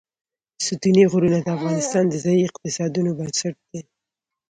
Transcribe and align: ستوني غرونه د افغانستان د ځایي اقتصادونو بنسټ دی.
ستوني 0.65 1.03
غرونه 1.11 1.37
د 1.41 1.47
افغانستان 1.57 2.03
د 2.09 2.15
ځایي 2.25 2.41
اقتصادونو 2.45 3.09
بنسټ 3.19 3.55
دی. 3.69 3.81